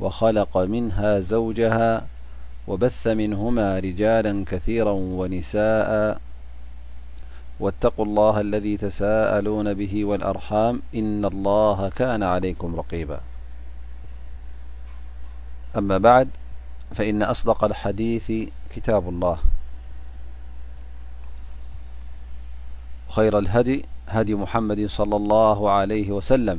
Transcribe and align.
ل 0.00 0.10
منها 0.56 1.20
زوجها 1.20 2.06
وب 2.68 2.90
منهما 3.06 3.78
رجالا 3.78 4.44
كثيرا 4.50 4.90
ونساء 4.90 6.20
واتقوا 7.60 8.04
الله 8.04 8.40
الي 8.40 8.76
تسالون 8.76 9.74
به 9.74 10.04
والأرحام 10.04 10.82
إن 10.94 11.24
الله 11.24 11.88
كا 11.96 12.24
عليكم 12.26 12.82
ريبا 12.92 13.20
أما 15.78 15.98
بعد 15.98 16.28
فإ 16.94 17.32
صد 17.32 17.74
اليث 17.86 18.30
اب 18.88 19.08
اللهياي 19.08 19.38
لى 24.14 24.46
الله 25.16 25.84
لي 25.84 26.12
وسل 26.12 26.58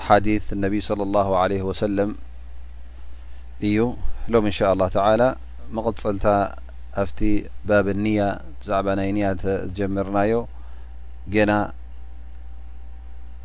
አሓ 0.00 0.16
ነቢ 0.64 0.74
صለ 0.88 1.14
ه 1.28 1.30
عለه 1.42 1.62
ሰለም 1.82 2.10
እዩ 3.66 3.76
ሎም 4.32 4.44
እንሻ 4.50 4.58
له 4.80 4.86
ላ 5.20 5.24
መቀፀልታ 5.76 6.26
ኣብቲ 7.02 7.18
ባብ 7.68 7.86
ኒያ 8.04 8.22
ብዛዕባ 8.60 8.86
ናይ 8.98 9.10
ንያ 9.16 9.26
ዝጀመርናዮ 9.68 10.32
ና 11.50 11.52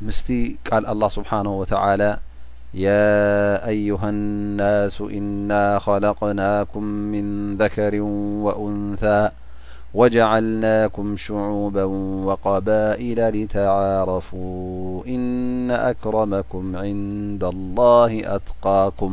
م 0.00 0.08
ا 0.10 0.78
الله 0.94 1.08
سبحانه 1.18 1.52
وتعالى 1.60 2.10
يا 2.86 3.14
أيها 3.72 4.08
الناس 4.16 4.96
إنا 5.18 5.62
خلقناكم 5.86 6.82
من 7.12 7.26
ذكر 7.62 7.92
وأنثى 8.44 9.22
وجعلناكم 10.00 11.06
شعوبا 11.24 11.84
وقبائل 12.28 13.18
لتعارفوا 13.28 15.04
إن 15.14 15.70
أكرمكم 15.70 16.64
عند 16.82 17.42
الله 17.44 18.10
أتقاكم 18.36 19.12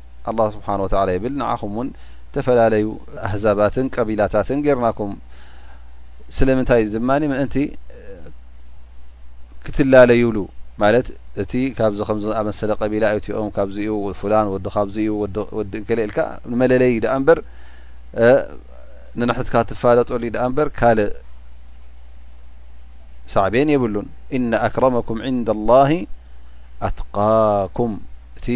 لله 0.29 0.47
ስብሓን 0.55 1.09
ይብል 1.17 1.33
ንኹም 1.41 1.71
እውን 1.77 1.87
ተፈላለዩ 2.35 2.85
ኣህዛባትን 3.27 3.85
ቀቢላታትን 3.95 4.59
ጌርናኩም 4.65 5.11
ስለምንታይ 6.37 6.81
ድማ 6.95 7.09
ምእንቲ 7.31 7.55
ክትላለይብሉ 9.65 10.37
ማለት 10.81 11.07
እቲ 11.41 11.53
ካብዚ 11.77 11.99
ከምዚ 12.09 12.25
ኣመሰለ 12.41 12.71
ቀቢላ 12.81 13.05
ትኦም 13.25 13.49
ካብዚ 13.57 13.77
ፍላ 14.19 14.33
ል 16.01 16.13
መለለይ 16.61 16.93
ዳ 17.05 17.17
በር 17.27 17.39
ንነሕትካ 19.19 19.53
ትፋለጠሉ 19.69 20.21
ዩዳ 20.29 20.39
በር 20.57 20.67
ካልእ 20.79 21.11
ሳዕብን 23.33 23.67
የብሉን 23.73 24.07
እነ 24.37 24.51
ኣክረመኩም 24.67 25.19
عንደ 25.27 25.47
الله 25.57 25.91
ኣትቃኩም 26.87 27.91
እቲ 28.37 28.47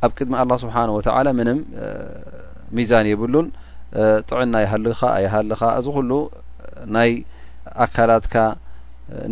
ኣብ 0.05 0.11
ቅድሚ 0.19 0.35
ኣላ 0.43 0.53
ስብሓን 0.64 0.91
ወላ 0.97 1.29
ምንም 1.41 1.59
ሚዛን 2.76 3.06
የብሉን 3.12 3.47
ጥዕና 4.29 4.55
ይሃልኻ 4.64 5.00
ይሃልኻ 5.25 5.62
እዚ 5.81 5.87
ኩሉ 5.97 6.11
ናይ 6.97 7.11
ኣካላትካ 7.87 8.37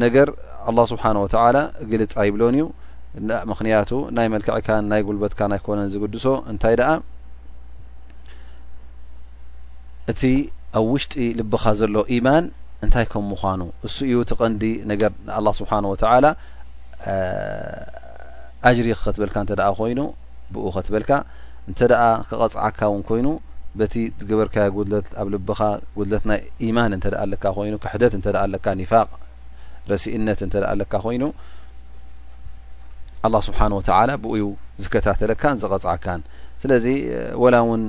ነገር 0.05 0.29
ኣላ 0.71 0.79
ስብሓን 0.93 1.19
ወተላ 1.25 1.57
ግልጻ 1.93 2.15
ይብሎን 2.29 2.57
እዩ 2.59 2.67
ምክንያቱ 3.51 3.91
ናይ 4.17 4.27
መልክዕካን 4.35 4.85
ናይ 4.93 5.01
ጉልበትካንና 5.09 5.55
ኣይ 5.59 5.63
ኮነን 5.67 5.89
ዝግድሶ 5.95 6.27
እንታይ 6.51 6.75
ኣ 6.91 6.91
እቲ 10.11 10.23
ኣብ 10.79 10.87
ውሽጢ 10.93 11.15
ልብኻ 11.39 11.65
ዘሎ 11.79 11.95
ኢማን 12.17 12.45
እንታይ 12.85 13.07
ከም 13.13 13.25
ምኳኑ 13.33 13.61
እሱ 13.87 13.97
እዩ 14.11 14.17
ተቐንዲ 14.31 14.63
ነገር 14.91 15.11
ኣ 15.39 15.41
ስብሓን 15.61 15.85
ወተላ 15.93 16.27
ኣጅሪ 18.71 18.87
ከትበልካ 19.05 19.37
እተ 19.47 19.53
ኮይኑ 19.81 20.01
ብኡ 20.55 20.65
ከትበልካ 20.77 21.13
እንተ 21.69 21.81
ኣ 22.07 22.09
ክቐፅዓካ 22.29 22.79
እውን 22.91 23.03
ኮይኑ 23.11 23.29
በቲ 23.81 23.95
ግበርከያ 24.29 24.63
ድት 24.93 25.09
ኣብ 25.21 25.27
ልብኻ 25.35 25.61
ጉድለትናይ 25.97 26.41
ኢማን 26.67 26.91
እንተ 26.97 27.05
ኣ 27.23 27.53
ኮይኑ 27.59 27.75
ክሕደት 27.85 28.13
እንተኣ 28.19 28.37
ኣለካ 28.47 28.67
ኒፋቅ 28.81 29.09
ረሲእነት 29.93 30.41
እንተኣ 30.47 30.65
ኣለካ 30.73 30.93
ኮይኑ 31.07 31.23
ኣ 33.27 33.41
ስብሓን 33.49 33.73
ወተላ 33.79 34.11
ብዩ 34.25 34.45
ዝከታተለካን 34.83 35.57
ዝቀፅዓካን 35.63 36.21
ስለዚ 36.63 36.87
ወላ 37.43 37.57
ውን 37.69 37.83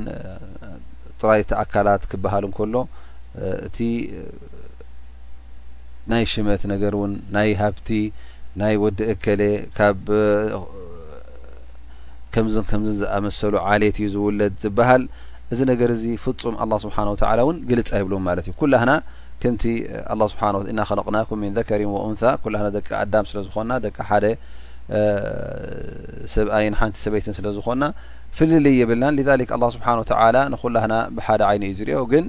ጥራቲ 1.22 1.50
ኣካላት 1.64 2.04
ክበሃል 2.12 2.44
እንከሎ 2.50 2.76
እቲ 3.68 3.78
ናይ 6.12 6.24
ሽመት 6.34 6.62
ነገር 6.74 6.94
እውን 6.98 7.12
ናይ 7.36 7.50
ሀብቲ 7.62 7.90
ናይ 8.62 8.76
ወዲ 8.84 9.00
እከለ 9.14 9.42
ካብ 9.78 10.06
ከምዝ 12.36 12.56
ከምዝ 12.72 12.96
ዝኣመሰሉ 13.02 13.54
ዓሌየት 13.70 13.98
እዩ 14.02 14.08
ዝውለድ 14.16 14.54
ዝበሃል 14.64 15.04
እዚ 15.54 15.60
ነገር 15.72 15.90
እዚ 15.96 16.04
ፍጹም 16.26 16.56
ኣላ 16.64 16.74
ስብሓን 16.86 17.08
ወታላ 17.14 17.40
እውን 17.46 17.58
ግልጽ 17.70 17.90
አይብሉም 17.98 18.24
ማለት 18.30 18.46
እዩ 18.50 18.54
ኩላህና 18.62 18.92
ከምቲ 19.44 19.64
ስብሓና 20.32 20.56
እናከለቕናኩም 20.72 21.40
ሚን 21.44 21.54
ዘከሪን 21.58 21.92
ወኡንታ 21.96 22.24
ኩላና 22.44 22.68
ደቂ 22.78 22.88
ኣዳም 23.04 23.26
ስለዝኮና 23.30 23.72
ደቂ 23.86 23.96
ሓደ 24.10 24.26
ሰብኣይን 26.34 26.76
ሓንቲ 26.80 26.96
ሰበይትን 27.04 27.36
ስለ 27.38 27.48
ዝኮና 27.58 27.84
ፍል 28.38 28.66
የብልና 28.80 29.06
ذ 29.18 29.30
لله 29.42 29.70
ስብሓه 29.76 29.94
و 30.00 30.02
ንኩላና 30.54 30.94
ብሓደ 31.16 31.42
ይ 31.56 31.60
እዩ 31.72 31.76
ዝኦ 31.80 31.96
ግን 32.12 32.26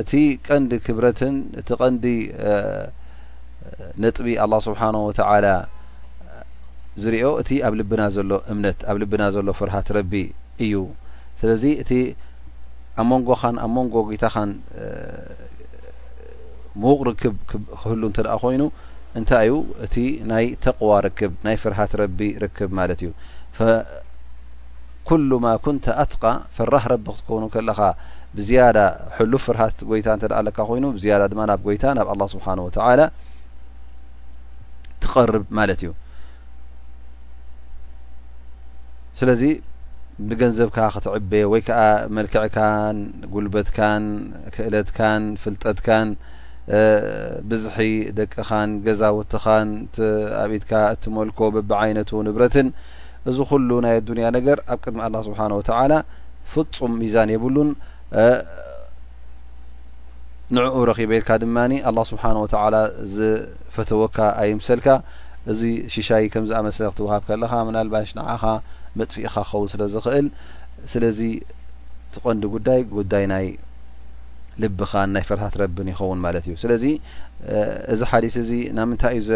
እቲ 0.00 0.12
ቀንዲ 0.46 0.70
ክብረት 0.86 1.20
እቲ 1.60 1.68
ቀንዲ 1.80 2.04
ጥቢ 4.16 4.26
لله 4.44 4.58
ስብሓه 4.66 4.86
و 5.06 5.10
ዝኦ 7.02 7.24
እቲ 7.42 7.50
ኣብ 7.66 7.72
ልብና 7.80 8.02
ዘሎ 8.16 8.30
እምነት 8.52 8.78
ኣብ 8.90 8.96
ልብና 9.02 9.22
ዘሎ 9.34 9.48
ፍርሃት 9.58 9.88
ረ 9.98 9.98
እዩ 10.64 10.72
ስለዚ 11.40 11.64
እቲ 11.82 11.90
ኣብ 13.00 13.06
መንጎ 13.12 13.28
ኣብ 13.64 13.70
መንጎ 13.76 13.94
ታን 14.22 14.50
ምቕ 16.82 16.98
ርክብ 17.08 17.34
ክህ 17.50 17.82
እተ 18.10 18.18
ኮይኑ 18.42 18.62
እንታይዩ 19.18 19.52
እቲ 19.84 19.94
ናይ 20.30 20.44
ተقዋ 20.64 20.90
ናይ 21.46 21.56
ፍርሃት 21.62 21.92
ረ 22.00 22.46
ክብ 22.56 22.70
ማለት 22.80 23.00
እዩ 23.04 23.10
ኩማ 25.08 25.46
ን 25.74 25.78
ኣትቃ 26.02 26.24
ፍራህ 26.56 26.84
ረብ 26.92 27.06
ክትከውኑ 27.16 27.44
ከለኻ 27.54 27.78
ብዝያዳ 28.36 28.78
ሕሉ 29.16 29.32
ፍርሃት 29.44 29.78
ጎይታ 29.90 30.08
እተደኣ 30.18 30.38
ለካ 30.46 30.58
ኮይኑ 30.68 30.84
ብዝያ 30.96 31.14
ድማ 31.32 31.40
ናብ 31.50 31.60
ጎይታ 31.66 31.84
ናብ 31.98 32.08
له 32.20 32.26
ስብሓን 32.34 32.58
ወላ 32.64 33.00
ትቀርብ 35.02 35.44
ማለት 35.58 35.80
እዩ 35.84 35.90
ስለዚ 39.20 39.42
ብገንዘብካ 40.28 40.76
ክትዕበየ 40.94 41.44
ወይ 41.52 41.62
ከዓ 41.68 41.80
መልክዕካን 42.16 42.96
ጉልበትካን 43.34 44.04
ክእለትካን 44.54 45.22
ፍልጠትካን 45.42 46.08
ብዝሒ 47.50 47.78
ደቅኻን 48.18 48.70
ገዛውትኻን 48.86 49.68
ኣብኢትካ 50.44 50.72
እትመልኮ 50.94 51.38
በቢ 51.54 51.70
ዓይነቱ 51.82 52.10
ንብረትን 52.26 52.68
እዚ 53.30 53.38
ኩሉ 53.50 53.70
ናይ 53.84 53.94
ኣዱንያ 54.00 54.26
ነገር 54.38 54.58
ኣብ 54.72 54.78
ቅድሚ 54.84 54.98
ኣላ 55.06 55.16
ስብሓን 55.28 55.52
ወተላ 55.58 55.92
ፍፁም 56.52 56.92
ሚዛን 57.02 57.30
የብሉን 57.34 57.70
ንዕኡ 60.56 60.76
ረኺበልካ 60.88 61.30
ድማኒ 61.42 61.72
ኣላ 61.88 61.98
ስብሓን 62.10 62.36
ወተላ 62.44 62.74
ዝፈተወካ 63.16 64.16
ኣይምሰልካ 64.42 64.86
እዚ 65.52 65.60
ሽሻይ 65.94 66.24
ከምዝኣመሰለ 66.32 66.86
ክትውሃብ 66.92 67.22
ከለኻ 67.28 67.52
ምናልባሽ 67.68 68.10
ንዓኻ 68.18 68.44
መጥፊእኻ 68.98 69.30
ክኸውን 69.46 69.68
ስለ 69.72 69.82
ዝኽእል 69.94 70.26
ስለዚ 70.92 71.20
ትቆንዲ 72.14 72.42
ጉዳይ 72.54 72.80
ጉዳይ 72.96 73.24
ናይ 73.32 73.46
ልብኻ 74.62 74.92
ናይ 75.14 75.24
ፈረታ 75.28 75.44
ትረብን 75.54 75.88
ይኸውን 75.92 76.18
ማለት 76.26 76.44
እዩ 76.48 76.54
ስለዚ 76.64 76.84
እዚ 77.94 78.00
ሓዲት 78.10 78.36
እዚ 78.42 78.50
ና 78.76 78.86
ምንታይ 78.90 79.16
እዩ 79.20 79.28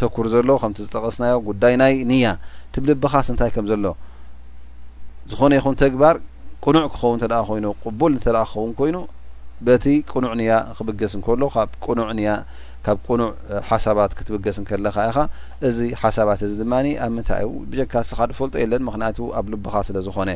ተኩር 0.00 0.26
ዘሎ 0.34 0.48
ከምቲ 0.62 0.78
ዝጠቀስናዮ 0.86 1.34
ጉዳይ 1.48 1.74
ናይ 1.82 1.94
ንያ 2.10 2.26
ትብልብኻ 2.74 3.14
ስንታይ 3.26 3.50
ከም 3.54 3.66
ዘሎ 3.72 3.84
ዝኾነ 5.32 5.52
ይኹን 5.58 5.76
ተግባር 5.84 6.16
ቁኑዕ 6.64 6.84
ክኸውን 6.92 7.18
እተደ 7.20 7.34
ኮይኑ 7.48 7.66
ቅቡል 7.84 8.12
እተደ 8.18 8.36
ክኸውን 8.50 8.72
ኮይኑ 8.78 8.96
በቲ 9.66 9.84
ቁኑዕ 10.12 10.32
ንያ 10.40 10.52
ክብገስ 10.76 11.12
እንከሎ 11.18 11.42
ካብ 11.54 11.70
ቁኑዕ 11.86 12.08
ንያ 12.18 12.30
ካብ 12.86 12.98
ቁኑዕ 13.08 13.28
ሓሳባት 13.68 14.12
ክትብገስ 14.18 14.56
ንከለካ 14.62 14.96
ኢኻ 15.10 15.18
እዚ 15.68 15.78
ሓሳባት 16.02 16.40
እዚ 16.46 16.52
ድማኒ 16.62 16.86
ኣብ 17.04 17.10
ምንታይ 17.16 17.42
እ 17.48 17.52
ብጀካ 17.70 17.94
ስኻ 18.10 18.18
ንፈልጦ 18.30 18.54
የለን 18.62 18.82
ምክንያቱ 18.88 19.18
ኣብ 19.38 19.46
ልብኻ 19.52 19.74
ስለ 19.88 19.96
ዝኮነ 20.06 20.30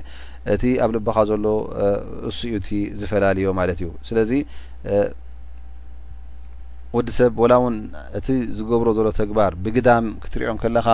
እቲ 0.55 0.63
ኣብ 0.85 0.93
ልብኻ 0.97 1.17
ዘሎ 1.31 1.45
እሱኡቲ 2.31 2.69
ዝፈላለዮ 3.01 3.49
ማለት 3.61 3.81
እዩ 3.83 3.91
ስለዚ 4.11 4.33
ወዲ 6.97 7.09
ሰብ 7.17 7.33
ወላ 7.43 7.55
እውን 7.61 7.75
እቲ 8.19 8.27
ዝገብሮ 8.59 8.89
ዘሎ 8.99 9.09
ተግባር 9.21 9.53
ብግዳም 9.65 10.07
ክትሪኦም 10.23 10.59
ከለካ 10.63 10.87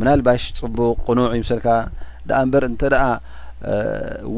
ምናልባሽ 0.00 0.42
ፅቡቅ 0.62 0.96
ቅኑዕ 1.06 1.26
ይምሰልካ 1.38 1.66
ደኣ 2.28 2.38
እምበር 2.44 2.64
እንተደ 2.70 2.94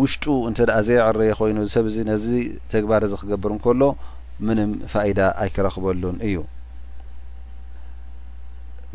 ውሽጡ 0.00 0.25
እንተ 0.49 0.59
ዘይዕረየ 0.88 1.33
ኮይኑ 1.40 1.57
ሰብ 1.75 1.87
እዚ 1.90 1.97
ነዚ 2.11 2.26
ተግባር 2.75 3.02
እዚ 3.07 3.14
ክገብር 3.23 3.50
እንከሎ 3.57 3.83
ምንም 4.49 4.71
ፋኢዳ 4.92 5.21
ኣይከረክበሉን 5.45 6.19
እዩ 6.28 6.37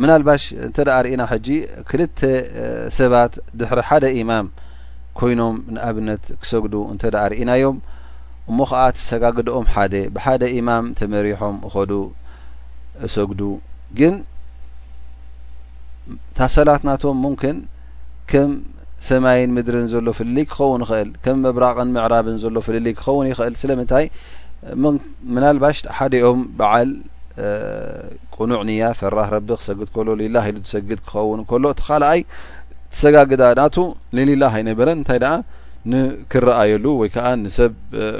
ምናልባሽ 0.03 0.43
እንተ 0.67 0.77
ርእና 1.05 1.23
ሕጂ 1.33 1.47
ክልተ 1.89 2.19
ሰባት 2.99 3.33
ድሕሪ 3.59 3.81
ሓደ 3.89 4.05
ኢማም 4.21 4.47
ኮይኖም 5.19 5.57
ንኣብነት 5.75 6.23
ክሰግዱ 6.43 6.73
እንተ 6.93 7.03
ርኢና 7.31 7.51
ዮም 7.63 7.77
እሞ 8.49 8.57
ኸዓ 8.71 8.81
ትሰጋግድኦም 8.97 9.65
ሓደ 9.73 9.93
ብሓደ 10.15 10.41
ኢማም 10.57 10.85
ተመሪሖም 10.99 11.55
እኸዱ 11.67 11.91
እሰግዱ 13.05 13.41
ግን 13.99 14.15
ታሰላት 16.37 16.81
ናቶም 16.89 17.17
ምምክን 17.25 17.57
ከም 18.31 18.51
ሰማይን 19.07 19.51
ምድርን 19.55 19.87
ዘሎ 19.93 20.07
ፍልልይ 20.17 20.45
ክኸውን 20.51 20.81
ይኽእል 20.85 21.09
ከም 21.23 21.37
መብራቕን 21.45 21.89
ምዕራብን 21.95 22.37
ዘሎ 22.43 22.55
ፍልልይ 22.67 22.93
ክኸውን 22.99 23.27
ይኽእል 23.31 23.55
ስለምንታይ 23.63 24.05
ምናልባሽ 25.35 25.77
ሓደኦም 25.97 26.41
በዓል 26.59 26.91
ቁኑዕ 28.35 28.61
ንያ 28.69 28.83
ፈራህ 28.99 29.29
ረቢ 29.35 29.49
ክሰግድ 29.59 29.89
ከሎ 29.95 30.07
ሌላ 30.21 30.35
ኢሉ 30.49 30.57
ትሰግድ 30.67 30.99
ክኸውን 31.09 31.39
ከሎ 31.49 31.63
እቲ 31.73 31.81
ካልኣይ 31.87 32.21
ተሰጋግዳ 32.93 33.43
ናቱ 33.59 33.75
ንሊላ 34.17 34.43
ኣይነበረን 34.57 34.97
እንታይ 35.01 35.19
ደኣ 35.23 35.33
ንክረኣየሉ 35.93 36.85
ወይ 36.99 37.09
ከዓ 37.15 37.27
ንሰብ 37.45 37.73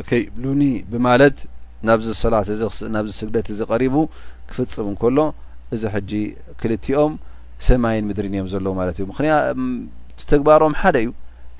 ከይሉኒ 0.10 0.62
ብማለት 0.94 1.38
ናብዚ 1.88 2.06
ሰላናብዚ 2.24 3.12
ስግደት 3.22 3.48
እዚ 3.54 3.60
ቀሪቡ 3.72 3.96
ክፍፅም 4.50 4.88
እ 4.92 4.94
ከሎ 5.02 5.18
እዚ 5.76 5.84
ሕጂ 5.96 6.12
ክልቲኦም 6.62 7.12
ሰማይን 7.68 8.04
ምድርን 8.10 8.34
እዮም 8.38 8.48
ዘለዉ 8.54 8.74
ማለት 8.80 8.96
እዩምክ 9.00 9.20
ተግባሮም 10.32 10.74
ሓደ 10.82 10.96
እዩ 11.04 11.10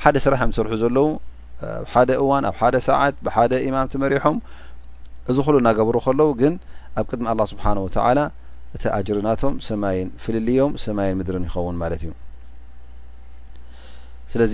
ሓደ 0.04 0.16
ስራሕም 0.26 0.50
ዝስርሑ 0.56 0.74
ዘለዉ 0.84 1.08
ኣብ 1.80 1.86
ሓደ 1.94 2.10
እዋን 2.24 2.44
ኣብ 2.50 2.56
ሓደ 2.62 2.76
ሰዓት 2.88 3.16
ብሓደ 3.26 3.52
ኢማም 3.68 3.88
ትመሪሖም 3.94 4.38
እዚ 5.32 5.38
ኩሉ 5.48 5.56
እናገብሩ 5.62 5.96
ከለዉ 6.06 6.30
ግን 6.42 6.54
ኣብ 7.00 7.06
ቅድሚ 7.12 7.26
ላ 7.40 7.42
ስብሓን 7.54 7.78
ወተላ 7.86 8.20
እቲ 8.78 8.84
ኣጅርናቶም 8.98 9.54
ሰማይን 9.70 10.10
ፍልልዮም 10.24 10.72
ሰማይን 10.86 11.16
ምድርን 11.20 11.44
ይኸውን 11.50 11.76
ማለት 11.84 12.02
እዩስለዚ 12.08 14.54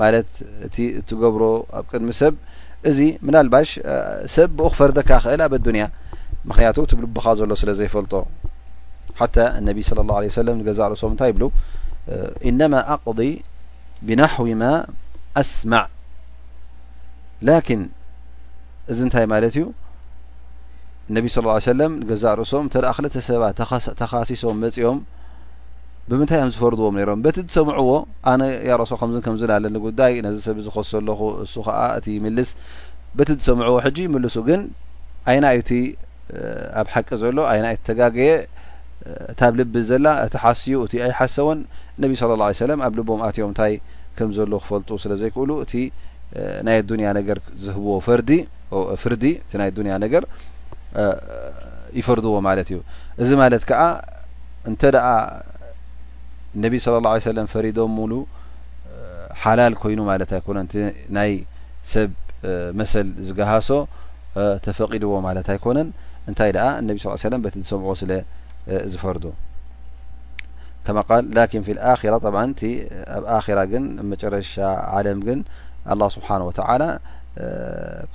ማለት 0.00 0.30
እቲ 0.66 0.76
እትገብሮ 1.00 1.42
ኣብ 1.78 1.84
ቅድሚ 1.92 2.10
ሰብ 2.20 2.34
እዚ 2.90 2.98
ምናልባሽ 3.26 3.70
ሰብ 4.36 4.50
ብኡክፈርደካ 4.58 5.10
ክእል 5.24 5.40
ኣብ 5.46 5.54
ኣዱኒያ 5.58 5.84
ምክንያቱ 6.50 6.76
ትብሉብኻ 6.90 7.26
ዘሎ 7.40 7.50
ስለ 7.62 7.70
ዘይፈልጦ 7.80 8.14
ታ 9.34 9.36
እነቢ 9.60 9.78
اه 9.86 10.28
ሰለ 10.36 10.48
ንዛእ 10.58 10.86
ርእሶም 10.90 11.10
እንታይ 11.14 11.28
ይብሉ 11.32 11.42
ኢነማ 12.48 12.74
ኣقض 12.94 13.18
ብናሕዊ 14.06 14.48
ማ 14.60 14.64
ኣስማዕ 15.40 15.84
ላን 17.46 17.82
እዚ 18.92 18.98
እንታይ 19.06 19.26
ማለት 19.34 19.54
እዩ 19.58 19.64
ነቢ 21.16 21.24
ىه 21.34 21.60
ሰለም 21.72 21.92
ንገዛእ 22.02 22.34
ርእሶም 22.40 22.64
እተደ 22.70 22.84
ክልተ 22.98 23.14
ሰባት 23.28 23.60
ተኻሲሶም 24.00 24.56
መፅኦም 24.64 24.98
ብምንታይ 26.10 26.38
ከም 26.42 26.48
ዝፈርድዎም 26.54 26.94
ነይሮም 26.98 27.20
በቲ 27.24 27.36
ዝሰምዕዎ 27.48 27.90
ኣነ 28.30 28.42
ያረሶ 28.68 28.92
ከምዚ 29.00 29.16
ከምዝን 29.24 29.50
ኣለኒ 29.56 29.76
ጉዳይ 29.86 30.12
ነዚ 30.26 30.36
ሰብ 30.46 30.56
ዝኮስ 30.66 30.88
ዘለኹ 30.94 31.20
እሱ 31.44 31.52
ከዓ 31.66 31.80
እቲ 31.98 32.06
ምልስ 32.24 32.50
በቲ 33.18 33.28
ዝሰምዕዎ 33.44 33.76
ሕጂ 33.84 33.98
ምልሱ 34.14 34.36
ግን 34.48 34.62
ዓይና 35.32 35.44
ይቲ 35.58 35.70
ኣብ 36.80 36.88
ሓቂ 36.94 37.08
ዘሎ 37.22 37.36
ይና 37.58 37.66
ይቲ 37.74 37.82
ተጋገየ 37.90 38.32
እታብ 39.32 39.52
ልቢ 39.60 39.74
ዘላ 39.90 40.06
እቲ 40.24 40.34
ሓስዩ 40.44 40.78
እቲ 40.86 40.92
ኣይሓሰዎን 41.08 41.60
ነቢ 42.02 42.10
ስለላ 42.22 42.42
ሰለም 42.64 42.80
ኣብ 42.86 42.92
ልቦም 42.98 43.20
ኣትዮም 43.28 43.50
እንታይ 43.52 43.74
ከም 44.18 44.30
ዘሎ 44.38 44.52
ክፈልጡ 44.64 44.90
ስለ 45.04 45.12
ዘይክእሉ 45.22 45.50
እቲ 45.66 45.72
ናይ 46.68 46.78
ዱንያ 46.90 47.08
ነገር 47.18 47.38
ዝህብዎ 47.66 47.92
ፈዲፍርዲ 48.08 49.24
እ 49.52 49.56
ናይ 49.62 49.70
ያ 49.92 49.96
ነገር 50.06 50.24
ይፈርድዎ 52.00 52.34
ማለት 52.48 52.68
እዩ 52.72 52.78
እዚ 53.22 53.30
ማለት 53.44 53.62
ከዓ 53.70 53.82
እንተ 54.70 54.82
እነቢ 56.56 56.74
صى 56.84 56.88
ه 56.90 57.16
ه 57.16 57.20
ሰለም 57.28 57.46
ፈሪዶም 57.52 57.90
ሙሉ 57.98 58.12
ሓላል 59.42 59.74
ኮይኑ 59.82 60.00
ማለት 60.10 60.30
ኣይኮነን 60.36 60.66
እቲ 60.68 60.74
ናይ 61.16 61.30
ሰብ 61.92 62.10
መሰል 62.80 63.08
ዝገሃሶ 63.26 63.70
ተፈቂድዎ 64.64 65.12
ማለት 65.28 65.46
ኣይኮነን 65.54 65.88
እንታይ 66.30 66.50
እነ 66.80 66.88
ለ 67.32 67.40
በቲ 67.44 67.54
ዝሰምዑዎ 67.66 67.94
ስለ 68.02 68.10
ዝፈርዶ 68.92 69.24
ከማ 70.86 70.98
ል 71.22 71.26
ላ 71.36 71.40
ራ 71.46 72.18
ብእ 72.24 72.68
ኣብ 73.36 73.48
ራ 73.58 73.62
ግን 73.72 73.84
መጨረሻ 74.12 74.52
ለም 75.06 75.20
ግን 75.28 75.40
ኣه 75.92 76.08
ስብሓ 76.16 76.28
ወላ 76.50 76.82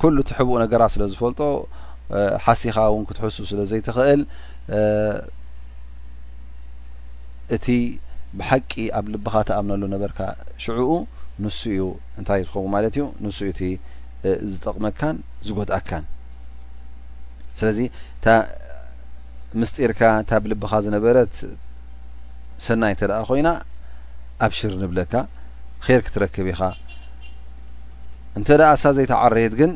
ኩሉ 0.02 0.16
ትሕቡኡ 0.30 0.56
ነገራት 0.66 0.92
ስለ 0.96 1.04
ዝፈልጦ 1.12 1.42
ሓሲኻ 2.46 2.78
ውን 2.94 3.04
ክትሕሱ 3.10 3.38
ስለ 3.52 3.60
ዘይትክእል 3.72 4.22
እ 7.56 7.58
ብሓቂ 8.40 8.72
ኣብ 8.98 9.06
ልብኻ 9.14 9.34
ተኣምናሉ 9.50 9.84
ነበርካ 9.94 10.20
ሽዑኡ 10.64 10.92
ንሱ 11.44 11.60
እዩ 11.74 11.82
እንታይ 12.20 12.42
ዝኸው 12.48 12.66
ማለት 12.76 12.94
እዩ 12.98 13.06
ንሱ 13.24 13.38
እቲ 13.52 13.62
ዝጠቕመካን 14.54 15.16
ዝጎጣኣካን 15.48 16.04
ስለዚ 17.60 17.80
ምስጢርካ 19.62 20.02
እታ 20.22 20.32
ብ 20.44 20.50
ልብኻ 20.52 20.72
ዝነበረት 20.86 21.34
ሰናይ 22.66 22.94
እንተደኣ 22.96 23.20
ኮይና 23.30 23.50
ኣብ 24.46 24.52
ሽር 24.58 24.74
እንብለካ 24.78 25.14
ኸር 25.86 26.02
ክትረክብ 26.08 26.48
ኢኻ 26.54 26.62
እንተደኣ 28.40 28.70
ሳ 28.82 28.94
ዘይተዓረየት 28.98 29.54
ግን 29.62 29.72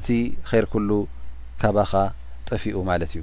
እቲ 0.00 0.08
ኸር 0.50 0.64
ኩሉ 0.72 0.90
ካባኻ 1.60 1.92
ጠፊኡ 2.48 2.74
ማለት 2.90 3.12
እዩ 3.16 3.22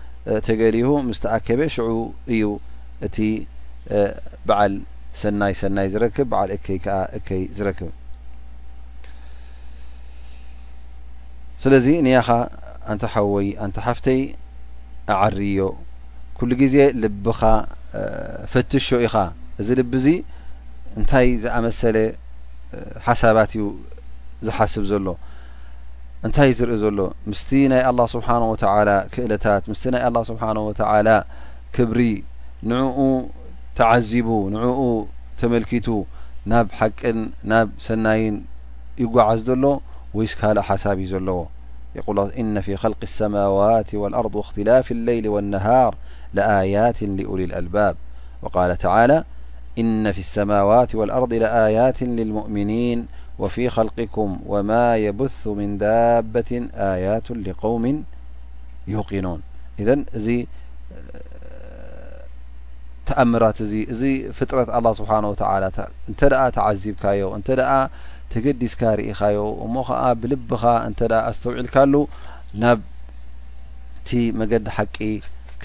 ተገሊሁ 0.47 0.89
ምስተኣከበ 1.09 1.61
ሽዑ 1.75 1.87
እዩ 2.33 2.43
እቲ 3.07 3.17
በዓል 4.47 4.73
ሰናይ 5.21 5.53
ሰናይ 5.61 5.87
ዝረክብ 5.93 6.27
በዓል 6.31 6.49
እከይ 6.57 6.77
ዓ 6.97 6.99
እከይ 7.17 7.41
ዝረክብ 7.57 7.89
ስለዚ 11.63 11.87
ንያኻ 12.05 12.27
ኣንታ 12.91 13.03
ሓወይ 13.13 13.47
ኣንቲ 13.65 13.77
ሓፍተይ 13.87 14.21
ኣዓርዮ 15.13 15.61
ኩሉ 16.37 16.51
ጊዜ 16.61 16.75
ልብኻ 17.01 17.39
ፈትሽ 18.53 18.87
ኢኻ 19.05 19.15
እዚ 19.61 19.69
ልቢ 19.79 19.93
እዚ 20.01 20.07
እንታይ 20.99 21.27
ዝኣመሰለ 21.43 21.97
ሓሳባት 23.07 23.51
እዩ 23.57 23.65
ዝሓስብ 24.45 24.83
ዘሎ 24.93 25.07
እታ 26.27 26.37
رኦ 26.71 26.87
ሎ 26.97 26.99
مس 27.31 27.41
ና 27.71 27.73
الله 27.91 28.05
سبحنه 28.15 28.47
وتعى 28.53 28.79
كእلታ 29.13 29.45
الله 30.07 30.21
سحنه 30.29 30.61
وتعلى 30.69 31.17
ብሪ 31.89 31.99
نعኡ 32.71 32.97
تعزب 33.79 34.27
نع 34.55 34.63
تملكت 35.41 35.87
ናብ 36.51 36.67
حق 36.79 37.01
ናብ 37.51 37.67
ሰናي 37.87 38.23
يጓعዝ 39.03 39.39
ሎ 39.63 39.65
ويس 40.17 40.33
حب 40.39 40.99
لዎ 42.17 42.29
إن 42.41 42.55
في 42.65 42.71
خلق 42.83 43.01
السموات 43.09 43.89
والأرض 44.01 44.33
واختلف 44.39 44.85
الليل 44.97 45.25
والنهار 45.33 45.91
لآيات 46.37 46.99
لأول 47.19 47.41
الالبب 47.49 47.95
وقل 48.43 48.71
على 48.95 49.17
إن 49.81 50.03
في 50.15 50.21
السموات 50.27 50.89
والأرض 50.99 51.31
لآيات 51.43 51.99
للمؤمنين 52.19 52.99
وفي 53.39 53.69
خلقك 53.69 54.09
وማا 54.17 54.95
يبث 54.95 55.47
من 55.47 55.77
ذبة 55.77 56.69
يت 56.81 57.31
لقوم 57.47 57.85
يقنوን 58.87 59.39
እዚ 60.17 60.27
أምራ 63.23 63.43
እ 63.63 63.77
እዚ 63.93 64.03
ፍጥرት 64.37 64.69
لله 64.75 64.91
ስحه 64.99 65.17
و 65.31 65.33
عዚብካ 66.67 67.03
ተዲስካ 68.31 68.81
رኢ 68.99 69.07
እሞ 69.65 69.75
ብል 70.21 70.33
ስተውعልሉ 71.37 71.95
ናብ 72.61 72.79
መዲ 74.39 74.51
ቂ 74.97 74.99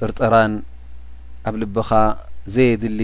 ጥርጠራን 0.00 0.52
ኣብ 1.48 1.54
ልብኻ 1.62 1.90
ዘየድሊ 2.54 3.00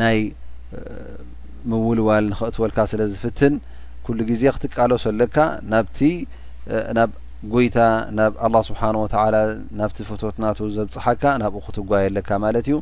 ናይ 0.00 0.18
ምውልዋል 1.70 2.24
ንኽእትወልካ 2.32 2.78
ስለ 2.92 3.00
ዝፍትን 3.12 3.54
ኩሉ 4.06 4.18
ግዜ 4.30 4.42
ክትቃሎሰለካ 4.56 5.36
ናብቲ 5.72 5.98
ናብ 6.98 7.10
ጎይታ 7.54 7.78
ናብ 8.18 8.32
ኣه 8.46 8.62
ስብሓን 8.68 8.96
ወተላ 9.02 9.34
ናብቲ 9.80 9.98
ፎቶትናቱ 10.10 10.58
ዘብፅሓካ 10.76 11.22
ናብኡ 11.42 11.60
ክትጓየ 11.66 12.06
ለካ 12.16 12.28
ማለት 12.44 12.66
እዩ 12.70 12.76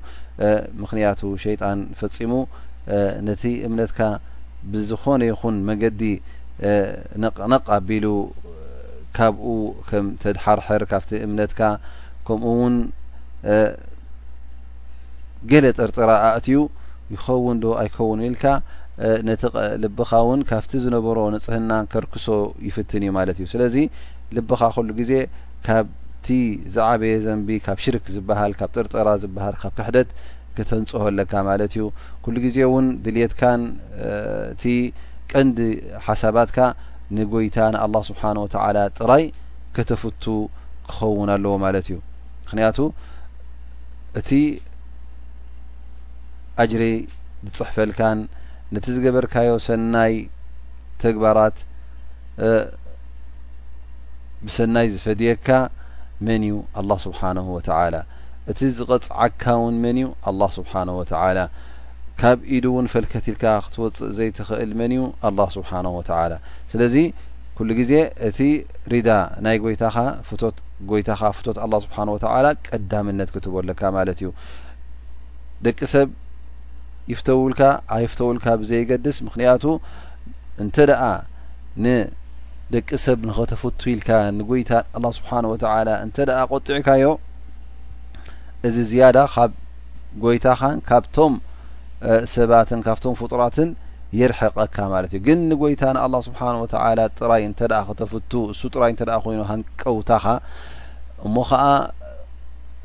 ምክንያቱ 0.83 1.21
ሸይጣን 1.45 1.79
ፈጺሙ 2.01 2.33
ነቲ 3.29 3.43
እምነትካ 3.69 3.99
ብዝኾነ 4.73 5.21
ይኹን 5.31 5.57
መንገዲ 5.69 6.03
ነነቕ 7.23 7.67
ኣቢሉ 7.77 8.05
ካብኡ 9.17 9.47
ከም 9.89 10.07
ተድሓርሕር 10.23 10.83
ካብቲ 10.93 11.11
እምነትካ 11.27 11.61
ከምኡ 12.27 12.47
እውን 12.55 12.77
ገለ 15.51 15.65
ጥርጥራ 15.79 16.11
ኣእትዩ 16.29 16.59
ይኸውን 17.15 17.57
ዶ 17.65 17.73
ኣይከውን 17.83 18.21
ኢልካ 18.29 18.45
ነቲልብኻ 19.29 20.11
እውን 20.25 20.41
ካብቲ 20.51 20.73
ዝነበሮ 20.85 21.19
ንፅህና 21.35 21.73
ከርክሶ 21.93 22.27
ይፍትን 22.69 23.03
እዩ 23.07 23.11
ማለት 23.19 23.37
እዩ 23.43 23.47
ስለዚ 23.55 23.77
ልብኻ 24.37 24.61
ኩሉ 24.77 24.89
ግዜ 25.01 25.13
ካብቲ 25.67 26.29
ዝዓበየ 26.75 27.15
ዘንቢ 27.27 27.49
ካብ 27.67 27.79
ሽርክ 27.85 28.05
ዝበሃል 28.15 28.53
ካብ 28.61 28.71
ጥርጥራ 28.77 29.09
ዝብሃል 29.25 29.57
ካብ 29.63 29.73
ክሕደት 29.79 30.09
ክተንጽህ 30.57 31.03
ኣለካ 31.09 31.33
ማለት 31.51 31.71
እዩ 31.77 31.85
ኩሉ 32.25 32.37
ግዜ 32.47 32.57
እውን 32.69 32.89
ድልትካን 33.05 33.61
እቲ 34.57 34.65
ቀንዲ 35.33 35.59
ሓሳባትካ 36.07 36.59
ንጎይታ 37.17 37.57
ና 37.75 37.81
ኣላ 37.87 37.97
ስብሓን 38.09 38.39
ወተላ 38.45 38.77
ጥራይ 38.99 39.25
ከተፍቱ 39.77 40.25
ክኸውን 40.91 41.29
ኣለዎ 41.35 41.53
ማለት 41.65 41.87
እዩ 41.91 41.97
ምክንያቱ 42.45 42.79
እቲ 44.21 44.31
አጅሪ 46.63 46.85
ዝጽሕፈልካን 47.47 48.19
ነቲ 48.75 48.87
ዝገበርካዮ 48.97 49.51
ሰናይ 49.69 50.15
ተግባራት 51.03 51.57
ብሰናይ 54.47 54.87
ዝፈድየካ 54.95 55.49
መን 56.27 56.43
እዩ 56.49 56.57
ኣላ 56.81 56.91
ስብሓን 57.07 57.39
ወተላ 57.55 57.95
እቲ 58.53 58.61
ዝቐጽዓካ 58.79 59.43
ውን 59.63 59.77
መን 59.85 59.99
እዩ 60.03 60.09
ኣላ 60.31 60.41
ስብሓን 60.59 60.89
ወተላ 61.01 61.39
ካብ 62.21 62.39
ኢዱ 62.57 62.65
እውን 62.71 62.87
ፈልከት 62.93 63.25
ኢልካ 63.31 63.45
ክትወፅእ 63.67 64.11
ዘይትኽእል 64.17 64.71
መን 64.81 64.91
እዩ 64.97 65.01
ኣላ 65.29 65.41
ስብሓን 65.57 65.87
ወተላ 65.99 66.33
ስለዚ 66.73 66.95
ኩሉ 67.59 67.69
ግዜ 67.79 67.93
እቲ 68.29 68.39
ሪዳ 68.93 69.09
ናይ 69.45 69.57
ጎይታኻ 69.65 69.97
ፍት 70.29 70.43
ጎይታኻ 70.91 71.21
ፍቶት 71.39 71.59
ኣላ 71.65 71.75
ስብሓን 71.85 72.09
ወላ 72.15 72.47
ቀዳምነት 72.69 73.29
ክትበለካ 73.35 73.83
ማለት 73.97 74.19
እዩ 74.23 74.29
ደቂ 75.67 75.79
ሰብ 75.95 76.09
ይፍተው 77.13 77.41
ኢልካ 77.49 77.63
ኣ 77.95 77.97
ይፍተውልካ 78.05 78.47
ብዘይገድስ 78.61 79.17
ምክንያቱ 79.27 79.65
እንተ 80.65 80.77
ደኣ 80.91 81.03
ንደቂ 81.85 82.89
ሰብ 83.07 83.19
ንኸተፍት 83.29 83.81
ኢልካ 83.95 84.11
ንይታ 84.39 84.73
ስብሓንወተላ 85.19 85.89
እንተ 86.07 86.17
ቆጢዕካዮ 86.53 87.07
እዚ 88.67 88.77
ዝያዳ 88.93 89.19
ካብ 89.35 89.51
ጎይታኻን 90.27 90.79
ካብቶም 90.91 91.35
ሰባትን 92.35 92.81
ካብቶም 92.87 93.15
ፍጡራትን 93.21 93.71
የርሕቀካ 94.21 94.77
ማለት 94.95 95.13
እዩ 95.17 95.21
ግን 95.27 95.39
ንጐይታ 95.51 95.83
ንኣ 95.97 96.05
ስብሓንወላ 96.29 97.01
ጥራይ 97.19 97.43
እንተ 97.51 97.61
ክተፍቱ 97.89 98.33
እሱ 98.53 98.61
ጥራይ 98.75 98.91
እንተ 98.95 99.03
ኮይኑ 99.25 99.41
ሃንቀውታኻ 99.51 100.27
እሞ 101.27 101.37
ኸዓ 101.51 101.63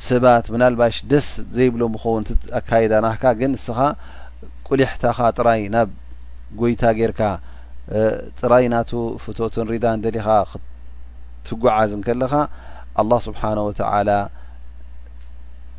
ሰባት 0.07 0.45
ብናልባሽ 0.53 0.97
ደስ 1.11 1.27
ዘይብሎ 1.55 1.81
ምከውን 1.93 2.23
ትኣካይዳናህካ 2.29 3.23
ግን 3.39 3.51
ንስኻ 3.55 3.79
ቁሊሕታኻ 4.69 5.17
ጥራይ 5.39 5.61
ናብ 5.75 5.89
ጎይታ 6.61 6.83
ጌርካ 6.99 7.21
ጥራይ 8.39 8.65
ናቱ 8.73 8.91
ፍትትን 9.23 9.67
ሪዳ 9.73 9.85
እንደሊኻ 9.97 10.27
ክትጓዓዝ 10.51 11.91
ንከለኻ 12.01 12.33
ኣላ 13.01 13.11
ስብሓንወተላ 13.27 14.09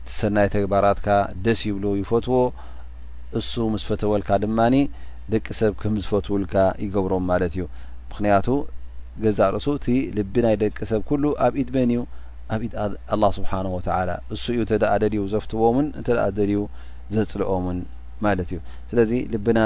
ትሰናይ 0.09 0.49
ተግባራትካ 0.57 1.09
ደስ 1.47 1.61
ይብሉ 1.69 1.87
ይፈትዎ 2.03 2.37
እሱ 3.39 3.53
ምስ 3.73 3.83
ፈተወልካ 3.89 4.31
ድማኒ 4.45 4.77
ደቂ 5.33 5.47
ሰብ 5.59 5.73
ከም 5.81 5.95
ዝፈትውልካ 6.05 6.55
ይገብሮም 6.85 7.25
ማለት 7.31 7.53
እዩ 7.57 7.63
ምክንያቱ 8.11 8.47
ገዛ 9.25 9.39
ርእሱ 9.55 9.67
እቲ 9.79 9.87
ልቢ 10.17 10.35
ናይ 10.47 10.57
ደቂ 10.63 10.77
ሰብ 10.91 11.03
ኩሉ 11.09 11.25
ኣብ 11.47 11.55
ኢድ 11.63 11.71
መን 11.77 11.91
እዩ 11.95 12.01
ኣብ 12.55 12.61
ኢ 12.69 12.71
ላ 13.23 13.31
ስብሓን 13.37 13.67
ወተላ 13.75 14.11
እሱ 14.37 14.45
እዩ 14.55 14.61
እተደእ 14.67 14.95
ደልዩ 15.03 15.23
ዘፍትዎምን 15.35 15.87
እንተደእ 16.01 16.31
ደልዩ 16.39 16.57
ዘጽልኦምን 17.17 17.79
ማለት 18.27 18.49
እዩ 18.53 18.59
ስለዚ 18.93 19.13
ልብና 19.35 19.59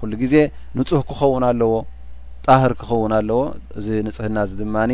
ኩሉ 0.00 0.12
ጊዜ 0.22 0.34
ንጹህ 0.78 1.02
ክኸውን 1.08 1.44
ኣለዎ 1.50 1.72
ጣህር 2.46 2.72
ክኸውን 2.82 3.12
ኣለዎ 3.18 3.40
እዚ 3.80 3.86
ንጽህና 4.08 4.36
እዚ 4.46 4.52
ድማኒ 4.62 4.92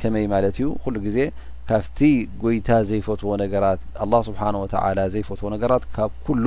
ከመይ 0.00 0.26
ማለት 0.34 0.56
እዩ 0.60 0.66
ኩሉ 0.84 0.96
ግዜ 1.08 1.18
ካብቲ 1.68 1.98
ጎይታ 2.40 2.70
ዘይፈትዎ 2.88 3.30
ነገራት 3.44 3.80
ስብሓንወተላ 4.30 4.98
ዘይፈትዎ 5.16 5.48
ነገራት 5.56 5.84
ካብ 5.98 6.12
ኩሉ 6.28 6.46